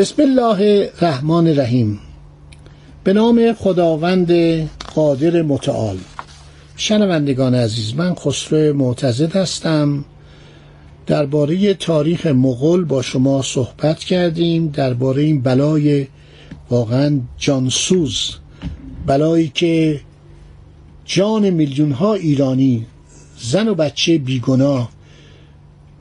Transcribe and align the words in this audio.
بسم 0.00 0.22
الله 0.22 0.90
الرحمن 1.00 1.46
الرحیم 1.46 2.00
به 3.04 3.12
نام 3.12 3.52
خداوند 3.52 4.32
قادر 4.94 5.42
متعال 5.42 5.98
شنوندگان 6.76 7.54
عزیز 7.54 7.94
من 7.94 8.14
خسرو 8.14 8.76
معتزد 8.76 9.36
هستم 9.36 10.04
درباره 11.06 11.74
تاریخ 11.74 12.26
مغول 12.26 12.84
با 12.84 13.02
شما 13.02 13.42
صحبت 13.42 13.98
کردیم 13.98 14.68
درباره 14.68 15.22
این 15.22 15.42
بلای 15.42 16.06
واقعا 16.70 17.20
جانسوز 17.38 18.36
بلایی 19.06 19.48
که 19.54 20.00
جان 21.04 21.50
میلیون 21.50 21.92
ها 21.92 22.14
ایرانی 22.14 22.86
زن 23.38 23.68
و 23.68 23.74
بچه 23.74 24.18
بیگناه 24.18 24.90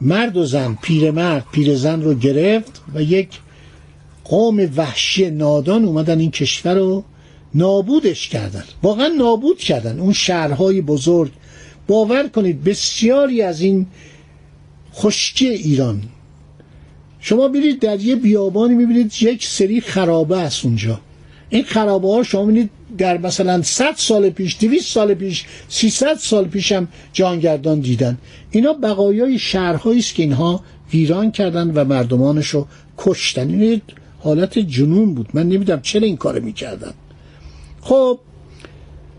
مرد 0.02 0.38
و 0.38 0.45
زن 0.45 0.78
پیرمرد 0.82 1.45
پیرزن 1.52 2.02
رو 2.02 2.14
گرفت 2.14 2.82
و 2.94 3.02
یک 3.02 3.30
قوم 4.30 4.70
وحشی 4.76 5.30
نادان 5.30 5.86
اومدن 5.86 6.20
این 6.20 6.32
کشور 6.32 6.74
رو 6.74 7.04
نابودش 7.56 8.30
کردن. 8.30 8.64
واقعا 8.84 9.08
نابود 9.08 9.58
کردن. 9.58 10.00
اون 10.00 10.14
شهرهای 10.14 10.82
بزرگ 10.82 11.32
باور 11.88 12.28
کنید 12.28 12.64
بسیاری 12.64 13.42
از 13.42 13.62
این 13.62 13.88
خشکی 14.94 15.48
ایران. 15.48 16.02
شما 17.20 17.48
برید 17.48 17.80
در 17.80 18.00
یه 18.00 18.16
بیابانی 18.16 18.74
می‌بینید 18.74 19.14
یک 19.22 19.46
سری 19.46 19.82
خرابه 19.82 20.38
است 20.38 20.66
اونجا. 20.66 21.00
این 21.50 21.64
خرابه 21.64 22.08
ها 22.08 22.24
شما 22.24 22.46
می‌بینید 22.46 22.70
در 22.98 23.18
مثلا 23.18 23.62
100 23.62 23.94
سال 23.98 24.30
پیش 24.30 24.58
200 24.60 24.88
سال 24.94 25.14
پیش 25.14 25.46
300 25.70 26.16
سال 26.16 26.46
پیش 26.46 26.72
هم 26.72 26.88
جانگردان 27.14 27.80
دیدن. 27.80 28.18
اینا 28.52 28.74
بقایای 28.74 29.40
شهرهایی 29.40 30.00
است 30.00 30.16
که 30.16 30.24
اینها 30.24 30.64
ویران 30.94 31.32
کردن 31.32 31.72
و 31.72 31.86
مردمانش 31.86 32.48
رو 32.48 32.68
کشتن. 32.98 33.50
این 33.50 33.82
حالت 34.20 34.59
جنون 34.59 35.14
بود. 35.14 35.30
من 35.34 35.44
نمی‌دونم 35.44 35.81
چرا 35.81 36.02
این 36.02 36.17
کار 36.17 36.39
می‌کردن. 36.39 36.94
خب 37.81 38.20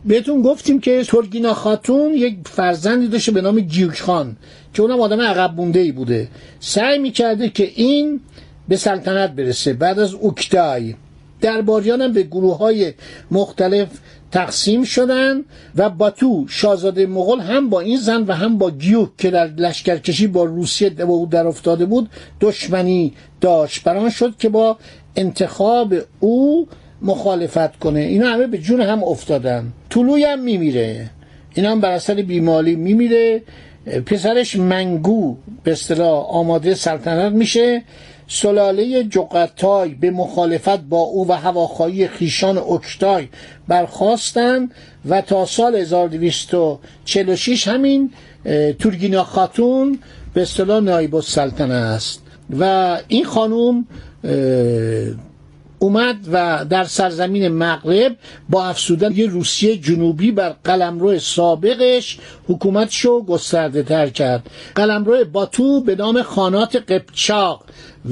بهتون 0.05 0.43
گفتیم 0.43 0.81
که 0.81 1.05
ترگینا 1.05 1.55
خاتون 1.55 2.13
یک 2.15 2.37
فرزندی 2.45 3.09
داشته 3.09 3.33
به 3.33 3.41
نام 3.41 3.61
گیوک 3.61 4.01
خان 4.01 4.37
که 4.75 4.83
اونم 4.83 5.01
آدم 5.01 5.21
عقب 5.21 5.57
مونده 5.57 5.81
ای 5.81 5.93
بوده. 5.93 6.29
سعی 6.61 6.99
می‌کرده 6.99 7.49
که 7.49 7.71
این 7.75 8.21
به 8.69 8.77
سلطنت 8.77 9.31
برسه. 9.31 9.73
بعد 9.73 9.99
از 9.99 10.15
اوکتای 10.15 10.95
درباریان 11.41 12.03
هم 12.03 12.13
به 12.13 12.23
گروه 12.23 12.59
های 12.59 12.93
مختلف 13.31 13.89
تقسیم 14.33 14.85
شدن 14.85 15.45
و 15.77 15.91
باتو 15.91 16.45
شاهزاده 16.49 17.07
مغول 17.07 17.41
هم 17.41 17.71
با 17.71 17.81
این 17.81 17.97
زن 17.97 18.23
و 18.23 18.33
هم 18.33 18.59
با 18.59 18.71
گیوک 18.71 19.09
که 19.19 19.31
در 19.31 19.47
لشکرکشی 19.47 20.27
با 20.27 20.45
روسیه 20.45 20.91
با 20.91 21.15
او 21.15 21.27
در 21.27 21.47
افتاده 21.47 21.87
بود 21.87 22.11
دشمنی 22.41 23.13
داشت. 23.41 23.85
بران 23.85 24.11
شد 24.11 24.37
که 24.39 24.49
با 24.49 24.79
انتخاب 25.17 25.95
او 26.21 26.69
مخالفت 27.03 27.79
کنه. 27.79 28.01
اینا 28.01 28.27
همه 28.27 28.47
به 28.47 28.59
جون 28.59 28.81
هم 28.81 29.05
افتادن. 29.05 29.73
طلوی 29.91 30.25
هم 30.25 30.41
میمیره. 30.41 31.11
اینا 31.55 31.71
هم 31.71 31.81
بر 31.81 31.91
اثر 31.91 32.15
بیمالی 32.15 32.77
میمیره. 32.77 33.43
پسرش 34.07 34.57
منگو 34.57 35.37
به 35.65 35.73
اصطلاح 35.73 36.27
آماده 36.31 36.75
سلطنت 36.75 37.33
میشه. 37.33 37.83
سلاله 38.33 39.05
جقتای 39.05 39.95
به 39.95 40.11
مخالفت 40.11 40.81
با 40.81 40.99
او 41.01 41.29
و 41.29 41.33
هواخواهی 41.33 42.09
خیشان 42.09 42.59
اکتای 42.59 43.29
برخواستند 43.69 44.71
و 45.09 45.21
تا 45.21 45.47
سال 45.47 45.75
1246 45.77 47.69
همین 47.69 48.11
تورگینا 48.79 49.25
خاتون 49.25 49.99
به 50.35 50.43
اصطلاح 50.43 50.81
نایب 50.81 51.15
السلطنه 51.15 51.75
است. 51.75 52.23
و 52.59 52.97
این 53.09 53.25
خانوم 53.25 53.87
اومد 55.83 56.17
و 56.33 56.65
در 56.71 56.85
سرزمین 56.85 57.49
مغرب 57.49 58.17
با 58.49 58.65
افسودن 58.65 59.13
یه 59.13 59.27
روسیه 59.27 59.77
جنوبی 59.77 60.31
بر 60.31 60.55
قلمرو 60.65 61.19
سابقش 61.19 62.19
حکومتشو 62.49 63.25
گسترده 63.25 63.83
تر 63.83 64.09
کرد. 64.09 64.51
قلمرو 64.75 65.25
باتو 65.25 65.81
به 65.81 65.95
نام 65.95 66.23
خانات 66.23 66.77
قبچاق 66.77 67.65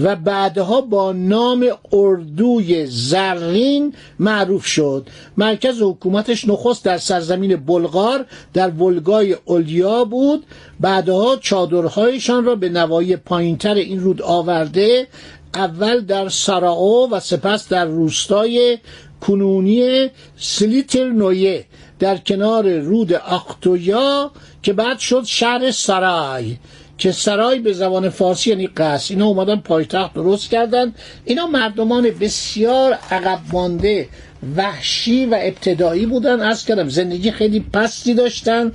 و 0.03 0.17
بعدها 0.17 0.81
با 0.81 1.13
نام 1.13 1.67
اردوی 1.93 2.87
زرین 2.87 3.95
معروف 4.19 4.67
شد. 4.67 5.07
مرکز 5.37 5.83
حکومتش 5.83 6.49
نخست 6.49 6.85
در 6.85 6.99
سرزمین 6.99 7.57
بلغار 7.57 8.25
در 8.55 8.71
ولگای 8.71 9.37
اولیا 9.45 10.05
بود. 10.05 10.47
بعدها 10.81 11.37
چادرهایشان 11.37 12.45
را 12.45 12.55
به 12.55 12.69
نوایی 12.69 13.17
پایینتر 13.17 13.75
این 13.75 14.01
رود 14.01 14.23
آورده 14.23 15.07
اول 15.55 16.01
در 16.01 16.29
سراو 16.29 17.11
و 17.11 17.21
سپس 17.21 17.69
در 17.69 17.85
روستای 17.85 18.79
کنونی 19.21 20.11
سلیتر 20.37 21.09
نویه 21.11 21.65
در 21.99 22.17
کنار 22.17 22.79
رود 22.79 23.13
اختویا 23.13 24.31
که 24.63 24.73
بعد 24.73 24.99
شد 24.99 25.25
شهر 25.25 25.71
سرای 25.71 26.57
که 26.99 27.13
سرای 27.13 27.59
به 27.59 27.73
زبان 27.73 28.09
فارسی 28.09 28.51
یعنی 28.51 28.67
قصر. 28.67 29.15
اینا 29.15 29.27
اومدن 29.27 29.57
پایتخت 29.57 30.15
درست 30.15 30.51
کردن. 30.51 30.95
اینا 31.25 31.47
مردمان 31.47 32.11
بسیار 32.11 32.99
عقب 33.11 33.39
مانده 33.53 34.09
وحشی 34.57 35.27
و 35.27 35.39
ابتدایی 35.41 36.07
بودن. 36.07 36.41
از 36.41 36.65
کردم 36.65 36.89
زندگی 36.89 37.31
خیلی 37.31 37.61
پستی 37.73 38.15
داشتن. 38.15 38.73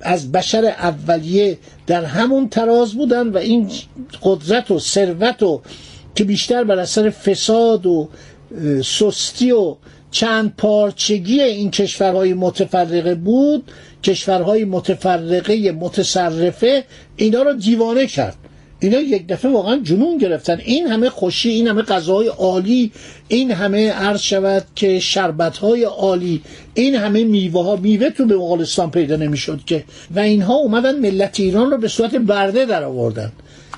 از 0.00 0.32
بشر 0.32 0.64
اولیه 0.64 1.58
در 1.86 2.04
همون 2.04 2.48
تراز 2.48 2.94
بودن 2.94 3.28
و 3.28 3.36
این 3.36 3.70
قدرت 4.22 4.70
و 4.70 4.78
ثروت 4.78 5.42
و 5.42 5.62
که 6.14 6.24
بیشتر 6.24 6.64
بر 6.64 6.78
اثر 6.78 7.10
فساد 7.10 7.86
و 7.86 8.08
سستی 8.84 9.50
و 9.52 9.76
چند 10.10 10.54
پارچگی 10.56 11.42
این 11.42 11.70
کشورهای 11.70 12.34
متفرقه 12.34 13.14
بود 13.14 13.70
کشورهای 14.02 14.64
متفرقه 14.64 15.72
متصرفه 15.72 16.84
اینا 17.16 17.42
رو 17.42 17.52
دیوانه 17.52 18.06
کرد. 18.06 18.36
اینا 18.80 18.98
یک 18.98 19.26
دفعه 19.26 19.50
واقعا 19.50 19.80
جنون 19.82 20.18
گرفتن. 20.18 20.60
این 20.64 20.86
همه 20.86 21.10
خوشی 21.10 21.50
این 21.50 21.68
همه 21.68 21.82
غذاهای 21.82 22.26
عالی 22.26 22.92
این 23.28 23.50
همه 23.50 23.90
عرض 23.90 24.20
شود 24.20 24.64
که 24.74 25.00
شربت 25.00 25.56
های 25.56 25.84
عالی 25.84 26.42
این 26.74 26.94
همه 26.94 27.24
میوه 27.24 27.64
ها 27.64 27.76
میوه 27.76 28.10
تو 28.10 28.24
به 28.26 28.36
مغولستان 28.36 28.90
پیدا 28.90 29.16
نمی‌شد 29.16 29.60
که. 29.66 29.84
و 30.14 30.18
اینها 30.18 30.54
اومدن 30.54 30.98
ملت 30.98 31.40
ایران 31.40 31.70
رو 31.70 31.78
به 31.78 31.88
صورت 31.88 32.14
برده 32.16 32.64
در 32.64 32.84
آوردن. 32.84 33.32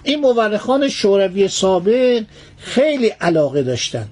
این 0.07 0.21
مورخان 0.21 0.89
شوروی 0.89 1.49
سابق 1.49 2.23
خیلی 2.59 3.07
علاقه 3.07 3.63
داشتن. 3.63 4.07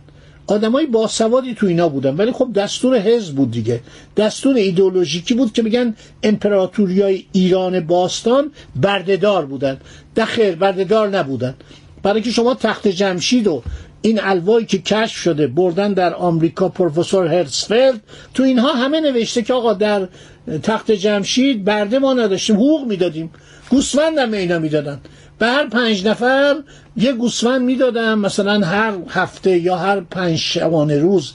آدمای 0.46 0.86
باسوادی 0.86 1.54
تو 1.54 1.66
اینا 1.66 1.88
بودن. 1.88 2.16
ولی 2.16 2.32
خب 2.32 2.48
دستور 2.54 2.98
حزب 2.98 3.34
بود 3.34 3.50
دیگه. 3.50 3.80
دستور 4.16 4.56
ایدئولوژیکی 4.56 5.34
بود 5.34 5.52
که 5.52 5.62
میگن 5.62 5.94
امپراتوریای 6.22 7.24
ایران 7.32 7.80
باستان 7.80 8.50
بردهدار 8.76 9.46
بودن. 9.46 9.76
دخیر 10.16 10.54
بردهدار 10.54 11.08
نبودن. 11.08 11.54
برای 12.02 12.22
که 12.22 12.30
شما 12.30 12.54
تخت 12.54 12.88
جمشید 12.88 13.46
و 13.46 13.62
این 14.02 14.20
الوایی 14.22 14.66
که 14.66 14.78
کشف 14.78 15.16
شده 15.16 15.46
بردن 15.46 15.92
در 15.92 16.14
آمریکا 16.14 16.68
پروفسور 16.68 17.26
هرسفلد 17.26 18.00
تو 18.34 18.42
اینها 18.42 18.72
همه 18.72 19.00
نوشته 19.00 19.42
که 19.42 19.52
آقا 19.54 19.72
در 19.72 20.08
تخت 20.62 20.90
جمشید 20.90 21.64
برده 21.64 21.98
ما 21.98 22.14
نداشتیم 22.14 22.56
حقوق 22.56 22.86
می‌دادیم. 22.86 23.30
گوسفند 23.70 24.18
هم 24.18 24.32
اینا 24.32 24.58
می‌دادن. 24.58 25.00
به 25.44 25.50
هر 25.50 25.66
پنج 25.66 26.06
نفر 26.06 26.56
یه 26.96 27.12
گوسفند 27.12 27.62
می‌دادم 27.62 28.18
مثلا 28.18 28.66
هر 28.66 28.92
هفته 29.08 29.58
یا 29.58 29.76
هر 29.76 30.00
پنج 30.00 30.38
شبانه 30.38 30.98
روز 30.98 31.32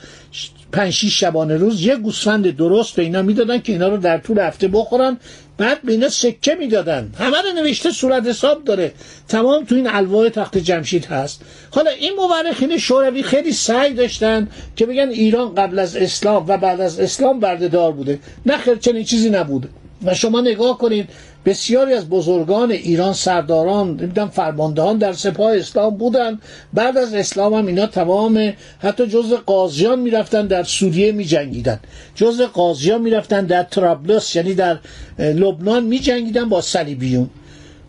پنج 0.72 0.94
شیش 0.94 1.20
شبانه 1.20 1.58
روز 1.58 1.86
یه 1.86 1.96
گوسفند 1.96 2.56
درست 2.58 2.96
به 2.96 3.02
اینا 3.02 3.22
می‌دادن 3.22 3.60
که 3.60 3.72
اینا 3.72 3.88
رو 3.88 3.98
در 3.98 4.18
طول 4.18 4.40
هفته 4.40 4.68
بخورن. 4.68 5.18
بعد 5.58 5.82
به 5.82 5.92
اینا 5.92 6.10
سکه 6.10 6.56
می‌دادن. 6.56 7.12
همه 7.20 7.38
رو 7.42 7.62
نوشته 7.62 7.92
صورت 7.92 8.28
حساب 8.28 8.64
داره. 8.64 8.92
تمام 9.28 9.66
تو 9.66 9.76
این 9.76 9.88
الواح 9.90 10.30
تخت 10.30 10.58
جمشید 10.58 11.06
هست. 11.06 11.42
حالا 11.72 11.92
این 11.92 12.14
مورخین 12.18 12.78
شوروی 12.78 13.24
خیلی 13.24 13.52
سعی 13.52 13.94
داشتن 13.94 14.48
که 14.76 14.86
بگن 14.86 15.10
ایران 15.10 15.56
قبل 15.56 15.80
از 15.80 15.96
اسلام 15.96 16.46
و 16.48 16.58
بعد 16.58 16.82
از 16.82 17.00
اسلام 17.00 17.40
بردهدار 17.40 17.92
بوده. 17.92 18.20
نه 18.46 18.58
خیر 18.58 18.76
چنین 18.76 19.04
چیزی 19.04 19.30
نبوده 19.30 19.68
و 20.06 20.14
شما 20.14 20.42
نگاه 20.42 20.78
کنید 20.78 21.10
بسیاری 21.46 21.94
از 21.94 22.10
بزرگان 22.10 22.72
ایران 22.72 23.14
سرداران 23.14 23.88
نمی‌دونم 23.88 24.30
فرماندهان 24.30 24.98
در 24.98 25.14
سپاه 25.14 25.56
اسلام 25.56 25.98
بودن 25.98 26.40
بعد 26.74 26.98
از 26.98 27.14
اسلام 27.14 27.54
هم 27.54 27.66
اینا 27.66 27.86
تمام 27.86 28.54
حتی 28.80 29.08
جز 29.08 29.34
قاضیان 29.34 30.00
می‌رفتن 30.00 30.48
در 30.48 30.64
سوریه 30.64 31.12
میجنگیدن. 31.12 31.80
جز 32.16 32.42
قاضیان 32.42 33.02
می‌رفتن 33.02 33.46
در 33.46 33.64
ترابلس 33.64 34.36
یعنی 34.36 34.54
در 34.54 34.80
لبنان 35.20 35.84
میجنگیدن 35.84 36.50
با 36.50 36.62
صلیبیون 36.62 37.30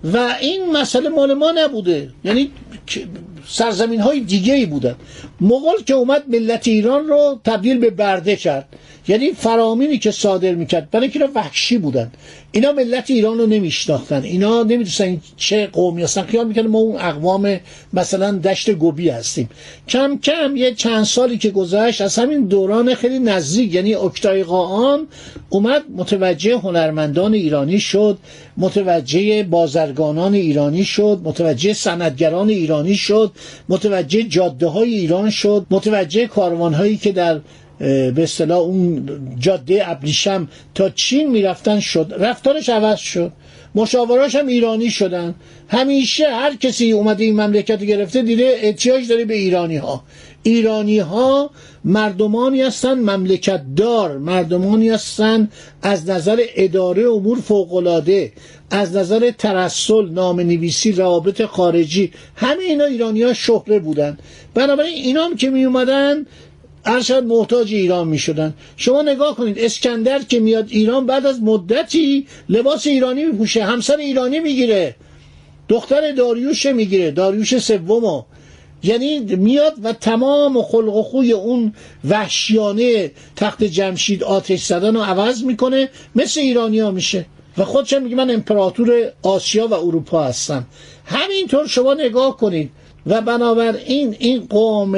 و 0.04 0.34
این 0.40 0.72
مسئله 0.72 1.08
مال 1.08 1.34
ما 1.34 1.52
نبوده. 1.56 2.08
یعنی 2.24 2.50
سرزمین 3.48 4.00
های 4.00 4.20
دیگه 4.20 4.54
ای 4.54 4.66
بودن. 4.66 4.94
مغول 5.40 5.82
که 5.86 5.94
اومد 5.94 6.22
ملت 6.28 6.68
ایران 6.68 7.06
رو 7.06 7.40
تبدیل 7.44 7.78
به 7.78 7.90
برده 7.90 8.36
کرد. 8.36 8.68
یعنی 9.10 9.32
فرامینی 9.32 9.98
که 9.98 10.10
صادر 10.10 10.54
می‌کرد. 10.54 10.90
برای 10.90 11.08
که 11.08 11.28
وحشی 11.34 11.78
بودن. 11.78 12.10
اینا 12.52 12.72
ملت 12.72 13.10
ایران 13.10 13.38
رو 13.38 13.46
نمیشناختن. 13.46 14.22
اینا 14.22 14.62
نمی‌دونستن 14.62 15.20
چه 15.36 15.66
قومی 15.66 16.02
هستن. 16.02 16.22
خیال 16.22 16.46
می‌کنن 16.48 16.66
ما 16.66 16.78
اون 16.78 17.00
اقوام 17.00 17.60
مثلا 17.92 18.32
دشت 18.32 18.70
گوبی 18.70 19.08
هستیم. 19.08 19.48
کم 19.88 20.18
کم 20.22 20.56
یه 20.56 20.74
چند 20.74 21.04
سالی 21.04 21.38
که 21.38 21.50
گذشت 21.50 22.00
از 22.00 22.18
همین 22.18 22.44
دوران 22.46 22.94
خیلی 22.94 23.18
نزدیک 23.18 23.74
یعنی 23.74 23.94
اکتای 23.94 24.42
قاان 24.42 25.06
اومد 25.48 25.82
متوجه 25.96 26.58
هنرمندان 26.58 27.34
ایرانی 27.34 27.80
شد 27.80 28.18
متوجه 28.56 29.42
بازرگانان 29.42 30.34
ایرانی 30.34 30.84
شد 30.84 31.20
متوجه 31.24 31.72
صنعتگران 31.72 32.48
ایرانی 32.48 32.94
شد 32.94 33.32
متوجه 33.68 34.22
جاده 34.22 34.66
های 34.66 34.94
ایران 34.94 35.30
شد 35.30 35.66
متوجه 35.70 36.26
کاروان 36.26 36.74
هایی 36.74 36.96
که 36.96 37.12
در 37.12 37.40
به 37.80 38.14
اصطلاح 38.22 38.58
اون 38.58 39.08
جاده 39.38 39.90
ابریشم 39.90 40.48
تا 40.74 40.90
چین 40.90 41.30
می‌رفتن 41.30 41.80
شد. 41.80 42.14
رفتارش 42.18 42.68
عوض 42.68 42.98
شد. 42.98 43.32
مشاوراش 43.74 44.34
هم 44.34 44.46
ایرانی 44.46 44.90
شدن. 44.90 45.34
همیشه 45.68 46.24
هر 46.30 46.56
کسی 46.56 46.92
اومده 46.92 47.24
این 47.24 47.40
مملکت 47.40 47.82
گرفته 47.82 48.22
دیده 48.22 48.58
احتیاج 48.62 49.08
داره 49.08 49.24
به 49.24 49.34
ایرانی 49.34 49.76
ها 49.76 50.04
ایرانی 50.42 50.98
ها 50.98 51.50
مردمانی 51.84 52.62
هستن 52.62 52.94
مملکت 52.94 53.62
دار 53.76 54.18
مردمانی 54.18 54.88
هستن 54.88 55.48
از 55.82 56.10
نظر 56.10 56.42
اداره 56.56 57.02
امور 57.08 57.40
فوقلاده 57.40 58.32
از 58.70 58.96
نظر 58.96 59.30
ترسل 59.30 60.08
نام 60.08 60.40
نویسی 60.40 60.92
روابط 60.92 61.44
خارجی 61.44 62.12
همه 62.36 62.62
اینا 62.62 62.84
ایرانی 62.84 63.22
ها 63.22 63.32
شهره 63.32 63.78
بودن. 63.78 64.18
بنابراین 64.54 64.94
اینا 64.94 65.24
هم 65.24 65.36
که 65.36 65.50
می 65.50 65.64
اومدن 65.64 66.26
ارشد 66.84 67.24
محتاج 67.24 67.74
ایران 67.74 68.08
می 68.08 68.18
شدن 68.18 68.54
شما 68.76 69.02
نگاه 69.02 69.36
کنید 69.36 69.58
اسکندر 69.58 70.18
که 70.18 70.40
میاد 70.40 70.66
ایران 70.68 71.06
بعد 71.06 71.26
از 71.26 71.42
مدتی 71.42 72.26
لباس 72.48 72.86
ایرانی 72.86 73.24
میپوشه 73.24 73.64
همسر 73.64 73.96
ایرانی 73.96 74.40
می‌گیره. 74.40 74.94
دختر 75.68 76.12
داریوش 76.12 76.66
می‌گیره 76.66 77.10
داریوش 77.10 77.58
سومو. 77.58 78.22
یعنی 78.82 79.18
میاد 79.20 79.74
و 79.82 79.92
تمام 79.92 80.62
خلق 80.62 80.96
و 80.96 81.02
خوی 81.02 81.32
اون 81.32 81.74
وحشیانه 82.08 83.10
تخت 83.36 83.64
جمشید 83.64 84.24
آتش 84.24 84.64
زدن 84.64 84.96
رو 84.96 85.02
عوض 85.02 85.44
می‌کنه 85.44 85.88
مثل 86.14 86.40
ایرانیا 86.40 86.90
میشه. 86.90 87.26
و 87.58 87.64
خودش 87.64 87.92
میگه 87.92 88.16
من 88.16 88.30
امپراتور 88.30 89.12
آسیا 89.22 89.66
و 89.68 89.74
اروپا 89.74 90.24
هستم. 90.24 90.66
همینطور 91.04 91.66
شما 91.66 91.94
نگاه 91.94 92.36
کنید. 92.36 92.70
و 93.06 93.20
بنابراین 93.20 94.16
این 94.18 94.46
قوم 94.50 94.92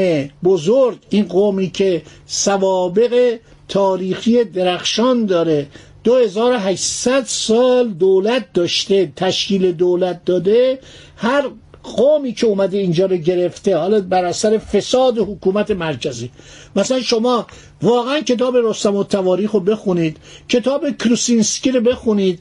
بزرگ 0.44 0.99
این 1.10 1.25
قومی 1.25 1.70
که 1.70 2.02
سوابق 2.26 3.38
تاریخی 3.69 4.44
درخشان 4.44 5.26
داره 5.26 5.66
2800 6.04 7.25
سال 7.25 7.88
دولت 7.88 8.52
داشته 8.52 9.12
تشکیل 9.16 9.72
دولت 9.72 10.25
داده 10.25 10.78
هر 11.16 11.44
قومی 11.82 12.32
که 12.32 12.46
اومده 12.46 12.78
اینجا 12.78 13.06
رو 13.06 13.16
گرفته 13.16 13.76
حالا 13.76 14.00
بر 14.00 14.25
اثر 14.25 14.58
فساد 14.58 15.19
حکومت 15.19 15.70
مرکزی. 15.70 16.31
مثلا 16.76 17.00
شما 17.00 17.46
واقعا 17.82 18.20
کتاب 18.20 18.56
رستم 18.56 18.96
و 18.96 19.05
تواریخ 19.05 19.50
رو 19.50 19.61
بخونید. 19.61 20.17
کتاب 20.49 20.90
کروسینسکی 20.90 21.70
رو 21.70 21.81
بخونید. 21.81 22.38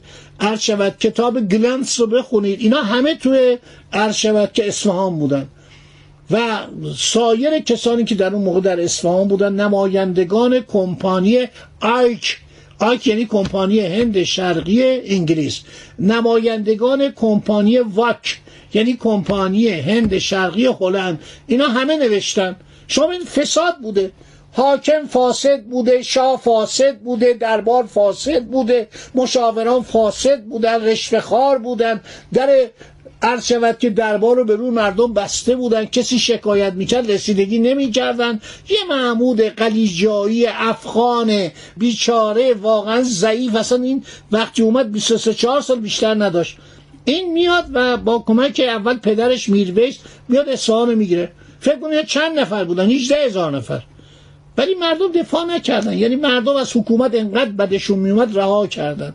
شود 0.58 0.98
کتاب 0.98 1.48
گلنس 1.48 2.00
رو 2.00 2.06
بخونید. 2.06 2.60
اینا 2.60 2.82
همه 2.82 3.14
توی 3.14 3.58
شود 4.12 4.52
که 4.52 4.68
اصفهان 4.68 5.18
بودن. 5.18 5.48
و 6.30 6.58
سایر 6.96 7.58
کسانی 7.58 8.04
که 8.04 8.14
در 8.14 8.34
اون 8.34 8.44
موقع 8.44 8.60
در 8.60 8.80
اصفهان 8.80 9.28
بودن 9.28 9.52
نمایندگان 9.52 10.60
کمپانی 10.60 11.38
آیک. 11.80 12.38
آیک 12.78 13.06
یعنی 13.06 13.24
کمپانی 13.24 13.80
هند 13.80 14.22
شرقی 14.22 14.82
انگلیس. 15.04 15.60
نمایندگان 15.98 17.10
کمپانی 17.10 17.78
واک 17.78 18.40
یعنی 18.74 18.92
کمپانی 18.92 19.68
هند 19.68 20.18
شرقی 20.18 20.66
هلند. 20.66 21.20
اینا 21.46 21.68
همه 21.68 21.96
نوشتن. 21.96 22.56
شما 22.88 23.10
این 23.10 23.24
فساد 23.24 23.78
بوده. 23.82 24.12
حاکم 24.52 25.06
فاسد 25.06 25.62
بوده 25.62 26.02
شاه 26.02 26.40
فاسد 26.40 26.98
بوده 26.98 27.32
دربار 27.32 27.86
فاسد 27.86 28.44
بوده 28.44 28.88
مشاوران 29.14 29.82
فاسد 29.82 30.42
بودن 30.42 30.84
رشوه 30.84 31.58
بودن. 31.58 32.00
در 32.32 32.68
عرض 33.22 33.46
شود 33.46 33.78
که 33.78 33.90
دربار 33.90 34.36
رو 34.36 34.44
به 34.44 34.56
روی 34.56 34.70
مردم 34.70 35.12
بسته 35.12 35.56
بودن 35.56 35.84
کسی 35.84 36.18
شکایت 36.18 36.72
می‌کرد 36.72 37.10
رسیدگی 37.10 37.58
نمی‌کردن. 37.58 38.40
یه 38.68 38.78
محمود 38.88 39.40
قلیجایی 39.40 40.46
افغان 40.46 41.50
بیچاره 41.76 42.54
واقعا 42.54 43.02
ضعیف. 43.02 43.54
اصلا 43.54 43.82
این 43.82 44.04
وقتی 44.32 44.62
اومد 44.62 44.92
23 44.92 45.34
4 45.34 45.60
سال 45.60 45.80
بیشتر 45.80 46.14
نداشت. 46.14 46.56
این 47.04 47.32
میاد 47.32 47.66
و 47.72 47.96
با 47.96 48.18
کمک 48.26 48.62
اول 48.68 48.98
پدرش 48.98 49.48
میروشت 49.48 50.00
میاد 50.28 50.48
اصفهان 50.48 50.94
می‌گیره. 50.94 51.32
فکر 51.60 51.78
کنید 51.78 52.06
چند 52.06 52.38
نفر 52.38 52.64
بودن؟ 52.64 52.90
18 52.90 53.16
هزار 53.16 53.56
نفر. 53.56 53.82
ولی 54.56 54.74
مردم 54.74 55.12
دفاع 55.12 55.44
نکردن. 55.44 55.98
یعنی 55.98 56.16
مردم 56.16 56.56
از 56.56 56.76
حکومت 56.76 57.14
انقدر 57.14 57.50
بدشون 57.50 57.98
میومد 57.98 58.38
رها 58.38 58.66
کردن. 58.66 59.14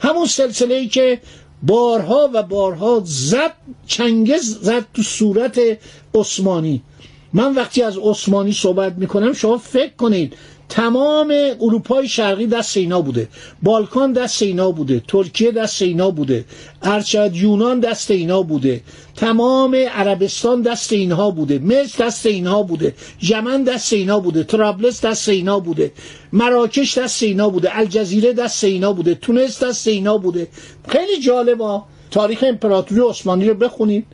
همون 0.00 0.26
سلسله 0.26 0.74
ای 0.74 0.88
که 0.88 1.20
بارها 1.62 2.30
و 2.32 2.42
بارها 2.42 3.02
زد 3.04 3.52
چنگز 3.86 4.58
زد 4.60 4.84
تو 4.94 5.02
صورت 5.02 5.60
عثمانی. 6.14 6.82
من 7.32 7.54
وقتی 7.54 7.82
از 7.82 7.98
عثمانی 7.98 8.52
صحبت 8.52 8.92
می‌کنم 8.98 9.32
شما 9.32 9.58
فکر 9.58 9.92
کنید 9.96 10.36
تمام 10.68 11.32
اروپای 11.60 12.08
شرقی 12.08 12.46
دست 12.46 12.76
اینا 12.76 13.00
بوده. 13.00 13.28
بالکان 13.62 14.12
دست 14.12 14.42
اینا 14.42 14.70
بوده. 14.70 15.02
ترکیه 15.08 15.50
دست 15.50 15.82
اینا 15.82 16.10
بوده. 16.10 16.44
ارشد 16.82 17.30
یونان 17.34 17.80
دست 17.80 18.10
اینا 18.10 18.42
بوده. 18.42 18.80
تمام 19.16 19.74
عربستان 19.74 20.62
دست 20.62 20.92
اینها 20.92 21.30
بوده. 21.30 21.58
مصر 21.58 22.06
دست 22.06 22.26
اینها 22.26 22.62
بوده. 22.62 22.94
یمن 23.22 23.64
دست 23.64 23.92
اینا 23.92 24.20
بوده. 24.20 24.44
ترابلس 24.44 25.04
دست 25.04 25.28
اینا 25.28 25.58
بوده. 25.58 25.92
مراکش 26.32 26.98
دست 26.98 27.22
اینا 27.22 27.48
بوده. 27.48 27.78
الجزیره 27.78 28.32
دست 28.32 28.64
اینا 28.64 28.92
بوده. 28.92 29.14
تونس 29.14 29.62
دست 29.62 29.88
اینا 29.88 30.18
بوده. 30.18 30.48
خیلی 30.88 31.20
جالبا 31.20 31.84
تاریخ 32.10 32.44
امپراتوری 32.48 33.00
عثمانی 33.00 33.48
رو 33.48 33.54
بخونید. 33.54 34.06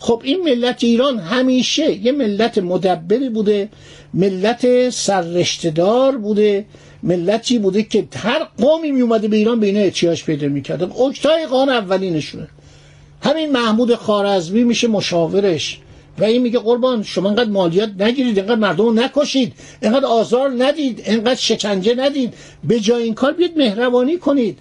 خب 0.00 0.22
این 0.24 0.42
ملت 0.42 0.84
ایران 0.84 1.18
همیشه 1.18 1.92
یه 1.92 2.12
ملت 2.12 2.58
مدبری 2.58 3.28
بوده 3.28 3.68
ملت 4.14 4.90
سررشتدار 4.90 6.16
بوده 6.16 6.64
ملتی 7.02 7.58
بوده 7.58 7.82
که 7.82 8.08
هر 8.16 8.46
قومی 8.58 8.90
می 8.90 9.00
اومده 9.00 9.28
به 9.28 9.36
ایران 9.36 9.60
به 9.60 9.66
اینا 9.66 9.80
احتیاج 9.80 10.24
پیدا 10.24 10.48
می‌کرده 10.48 11.00
اکتای 11.00 11.46
قان 11.46 11.68
اولینشونه. 11.68 12.48
همین 13.22 13.52
محمود 13.52 13.94
خارزمی 13.94 14.64
میشه 14.64 14.88
مشاورش 14.88 15.78
و 16.18 16.24
این 16.24 16.42
میگه 16.42 16.58
قربان 16.58 17.02
شما 17.02 17.28
انقدر 17.28 17.50
مالیات 17.50 17.90
نگیرید 18.00 18.38
انقدر 18.38 18.54
مردم 18.54 18.84
رو 18.84 18.92
نکشید 18.92 19.52
انقدر 19.82 20.06
آزار 20.06 20.50
ندید 20.58 21.02
انقدر 21.04 21.40
شکنجه 21.40 21.94
ندید. 21.94 22.34
به 22.64 22.80
جای 22.80 23.02
این 23.02 23.14
کار 23.14 23.32
بیاد 23.32 23.50
مهربانی 23.56 24.16
کنید. 24.16 24.58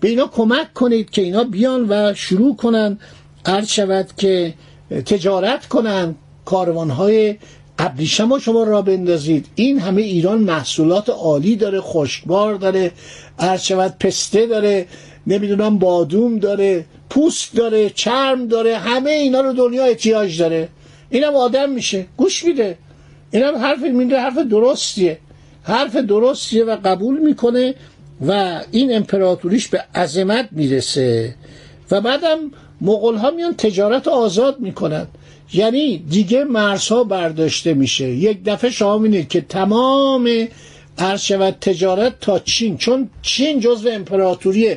به 0.00 0.08
اینا 0.08 0.26
کمک 0.26 0.74
کنید 0.74 1.10
که 1.10 1.22
اینا 1.22 1.44
بیان 1.44 1.86
و 1.88 2.14
شروع 2.14 2.56
کنن. 2.56 2.98
عرض 3.44 3.68
شود 3.68 4.08
که 4.16 4.54
تجارت 4.90 5.66
کنن 5.66 6.14
کاروانهای 6.44 7.36
ابریشم 7.78 8.38
شما 8.38 8.62
را 8.62 8.82
بندازید. 8.82 9.46
این 9.54 9.78
همه 9.78 10.02
ایران 10.02 10.38
محصولات 10.38 11.08
عالی 11.08 11.56
داره 11.56 11.80
خشکبار 11.80 12.54
داره 12.54 12.92
عرض 13.38 13.62
شود 13.62 13.94
پسته 14.00 14.46
داره 14.46 14.86
نمی‌دونم 15.26 15.78
بادوم 15.78 16.38
داره 16.38 16.84
پوست 17.10 17.56
داره 17.56 17.90
چرم 17.90 18.46
داره 18.46 18.76
همه 18.76 19.10
اینا 19.10 19.40
رو 19.40 19.52
دنیا 19.52 19.84
احتیاج 19.84 20.38
داره. 20.38 20.68
اینم 21.10 21.34
آدم 21.34 21.70
میشه 21.70 22.06
گوش 22.16 22.44
میده. 22.44 22.78
اینم 23.30 23.56
حرف 23.56 23.78
میده 23.82 24.20
حرف 24.20 24.38
درستیه. 24.38 25.18
حرف 25.62 25.96
درستیه 25.96 26.64
و 26.64 26.76
قبول 26.84 27.18
می‌کنه 27.18 27.74
و 28.26 28.60
این 28.70 28.96
امپراتوریش 28.96 29.68
به 29.68 29.84
عظمت 29.94 30.48
می‌رسه. 30.52 31.34
و 31.90 32.00
بعدم 32.00 32.38
مغول 32.80 33.16
ها 33.16 33.30
میان 33.30 33.54
تجارت 33.54 34.08
آزاد 34.08 34.60
می‌کنن. 34.60 35.06
یعنی 35.52 35.98
دیگه 35.98 36.44
مرزها 36.44 37.04
برداشته 37.04 37.74
میشه. 37.74 38.08
یک 38.08 38.44
دفعه 38.44 38.70
شما 38.70 38.98
می‌دید 38.98 39.28
که 39.28 39.40
تمام 39.40 40.48
عرض 40.98 41.20
شود 41.20 41.56
تجارت 41.60 42.20
تا 42.20 42.38
چین. 42.38 42.76
چون 42.76 43.10
چین 43.22 43.60
جزو 43.60 43.88
امپراتوری 43.88 44.76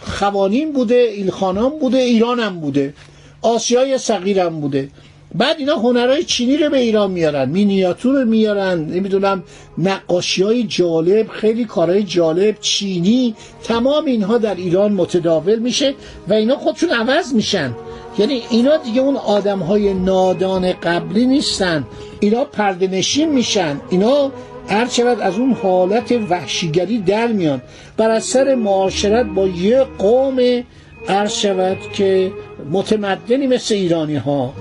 خوانین 0.00 0.72
بوده 0.72 0.94
ایلخانان 0.94 1.78
بوده 1.78 1.98
ایرانم 1.98 2.60
بوده. 2.60 2.94
آسیای 3.42 3.98
صغیرم 3.98 4.60
بوده. 4.60 4.88
بعد 5.34 5.56
اینا 5.58 5.74
هنرهای 5.74 6.24
چینی 6.24 6.56
رو 6.56 6.70
به 6.70 6.78
ایران 6.78 7.10
میارن 7.10 7.48
مینیاتور 7.48 8.14
رو 8.14 8.24
میارن 8.24 8.84
نمی‌دونم 8.84 9.42
نقاشی 9.78 10.42
های 10.42 10.62
جالب 10.62 11.28
خیلی 11.28 11.64
کارهای 11.64 12.02
جالب 12.02 12.56
چینی 12.60 13.34
تمام 13.64 14.04
اینها 14.04 14.38
در 14.38 14.54
ایران 14.54 14.92
متداول 14.92 15.58
میشه 15.58 15.94
و 16.28 16.32
اینا 16.32 16.56
خودشون 16.56 16.90
عوض 16.90 17.34
میشن. 17.34 17.74
یعنی 18.18 18.42
اینا 18.50 18.76
دیگه 18.76 19.00
اون 19.00 19.16
آدم 19.16 19.58
های 19.58 19.94
نادان 19.94 20.72
قبلی 20.72 21.26
نیستن. 21.26 21.86
اینا 22.20 22.44
پردنشین 22.44 23.32
میشن. 23.32 23.80
اینا 23.90 24.32
هر 24.68 24.88
از 25.20 25.38
اون 25.38 25.52
حالت 25.52 26.12
وحشیگری 26.30 26.98
در 26.98 27.26
میان. 27.26 27.62
بر 27.96 28.10
اثر 28.10 28.54
معاشرت 28.54 29.26
با 29.26 29.46
یه 29.46 29.86
قوم 29.98 30.62
عرض 31.08 31.46
که 31.92 32.32
متمدنی 32.70 33.46
مثل 33.46 33.74
ایرانی 33.74 34.16
ها 34.16 34.52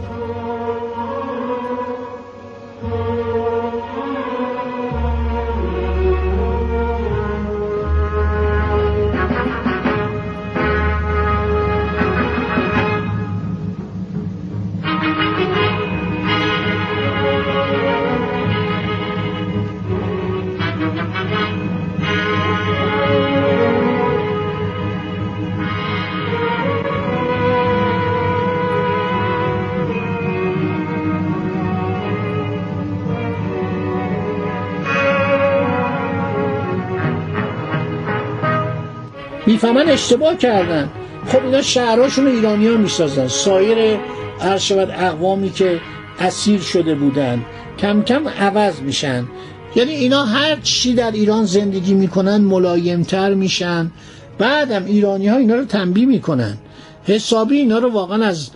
می‌فهمن 39.63 39.89
اشتباه 39.89 40.37
کردن. 40.37 40.89
خب 41.27 41.45
اینا 41.45 41.61
شهرهاشون 41.61 42.27
ایرانی 42.27 42.67
ها 42.67 42.77
می‌سازن. 42.77 43.27
سایر 43.27 43.99
هر 44.39 44.57
شود 44.57 44.89
اقوامی 44.91 45.49
که 45.49 45.79
اسیر 46.19 46.59
شده 46.61 46.95
بودن 46.95 47.45
کم 47.77 48.03
کم 48.03 48.27
عوض 48.27 48.79
میشن. 48.79 49.27
یعنی 49.75 49.91
اینا 49.91 50.23
هر 50.23 50.55
چی 50.63 50.93
در 50.93 51.11
ایران 51.11 51.45
زندگی 51.45 51.93
می‌کنن 51.93 52.37
ملایمتر 52.37 53.33
میشن. 53.33 53.91
بعدم 54.37 54.85
ایرانی 54.85 55.27
ها 55.27 55.37
اینا 55.37 55.55
رو 55.55 55.65
تنبیه 55.65 56.05
می‌کنن. 56.05 56.57
حسابی 57.03 57.57
اینا 57.57 57.77
رو 57.77 57.91
واقعا 57.91 58.25
از 58.25 58.49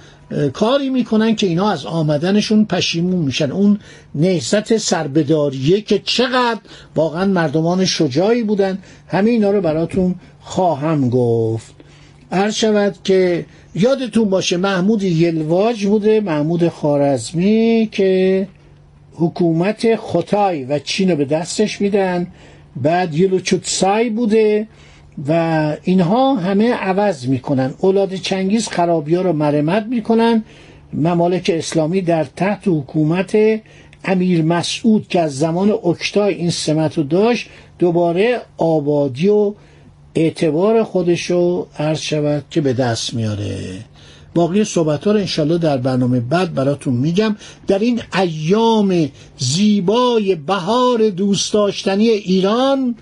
کاری 0.53 0.89
می‌کنن 0.89 1.35
که 1.35 1.47
اینا 1.47 1.69
از 1.69 1.85
آمدنشون 1.85 2.65
پشیمون 2.65 3.25
میشن. 3.25 3.51
اون 3.51 3.79
نهزت 4.15 4.77
سربداریه 4.77 5.81
که 5.81 5.99
چقدر 5.99 6.59
واقعا 6.95 7.25
مردمان 7.25 7.85
شجاعی 7.85 8.43
بودن. 8.43 8.77
همه 9.07 9.29
اینا 9.29 9.51
رو 9.51 9.61
براتون 9.61 10.15
خواهم 10.45 11.09
گفت. 11.09 11.75
هر 12.31 12.51
شود 12.51 12.95
که 13.03 13.45
یادتون 13.75 14.29
باشه 14.29 14.57
محمود 14.57 15.03
یلواج 15.03 15.85
بوده 15.85 16.19
محمود 16.19 16.69
خارزمی 16.69 17.89
که 17.91 18.47
حکومت 19.13 19.95
خوتای 19.95 20.63
و 20.63 20.79
چین 20.79 21.11
رو 21.11 21.15
به 21.15 21.25
دستش 21.25 21.81
میدن. 21.81 22.27
بعد 22.75 23.15
یلوچوتسای 23.15 24.09
بوده 24.09 24.67
و 25.27 25.77
اینها 25.83 26.35
همه 26.35 26.73
عوض 26.73 27.27
می‌کنن. 27.27 27.73
اولاد 27.79 28.13
چنگیز 28.13 28.67
خرابی 28.67 29.15
ها 29.15 29.21
رو 29.21 29.33
مرمت 29.33 29.85
می‌کنن. 29.85 30.43
ممالک 30.93 31.51
اسلامی 31.53 32.01
در 32.01 32.23
تحت 32.23 32.67
حکومت 32.67 33.37
امیر 34.03 34.41
مسعود 34.43 35.07
که 35.07 35.19
از 35.19 35.39
زمان 35.39 35.71
اکتای 35.71 36.33
این 36.33 36.49
سمت 36.49 36.97
رو 36.97 37.03
داشت 37.03 37.49
دوباره 37.79 38.41
آبادی 38.57 39.29
و 39.29 39.53
اعتبار 40.15 40.83
خودش 40.83 41.31
رو 41.31 41.67
عرض 41.79 41.99
شود 41.99 42.43
که 42.49 42.61
به 42.61 42.73
دست 42.73 43.13
میاره. 43.13 43.79
باقی 44.35 44.63
صحبت 44.63 45.05
ها 45.05 45.11
رو 45.11 45.19
انشالله 45.19 45.57
در 45.57 45.77
برنامه 45.77 46.19
بعد 46.19 46.53
براتون 46.53 46.93
میگم. 46.93 47.35
در 47.67 47.79
این 47.79 48.01
ایام 48.15 49.11
زیبای 49.37 50.35
بهار 50.35 51.09
دوست 51.09 51.53
داشتنی 51.53 52.09
ایران 52.09 52.95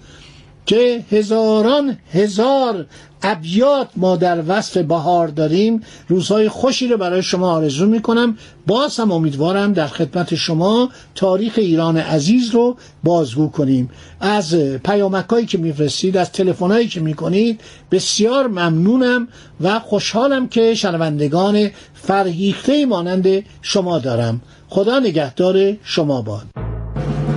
که 0.66 1.06
هزاران 1.12 1.98
هزار 2.12 2.86
ابیات 3.24 3.88
ما 3.96 4.16
در 4.16 4.44
وصف 4.48 4.78
بهار 4.78 5.28
داریم. 5.28 5.82
روزهای 6.08 6.50
خوشی 6.50 6.88
رو 6.88 6.98
برای 6.98 7.22
شما 7.24 7.52
آرزو 7.52 7.86
می‌کنم. 7.86 8.38
باز 8.68 9.00
هم 9.00 9.12
امیدوارم 9.12 9.74
در 9.74 9.88
خدمت 9.88 10.36
شما 10.36 10.90
تاریخ 11.16 11.54
ایران 11.58 11.98
عزیز 11.98 12.50
رو 12.50 12.78
بازگو 13.04 13.50
کنیم. 13.50 13.90
از 14.20 14.56
پیامکایی 14.56 15.46
که 15.46 15.58
میفرستید 15.58 16.18
از 16.18 16.32
تلفنایی 16.32 16.88
که 16.88 17.00
می‌کنید 17.00 17.62
بسیار 17.92 18.48
ممنونم 18.48 19.28
و 19.62 19.80
خوشحالم 19.80 20.48
که 20.48 20.76
شنوندگان 20.76 21.70
فرهیخته 21.94 22.86
مانند 22.86 23.28
شما 23.62 24.00
دارم. 24.00 24.42
خدا 24.70 25.00
نگهدار 25.00 25.74
شما 25.84 26.22
باد. 26.22 26.46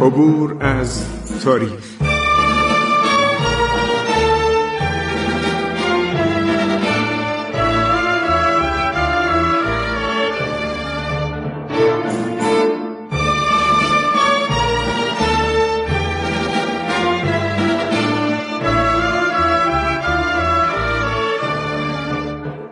عبور 0.00 0.56
از 0.64 1.02
تاریخ. 1.44 1.95